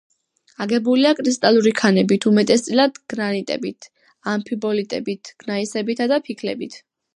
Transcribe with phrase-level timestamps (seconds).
[0.63, 3.89] აგებულია კრისტალური ქანებით, უმეტესწილად გრანიტებით,
[4.35, 6.83] ამფიბოლიტებით, გნაისებითა და ფიქლებით.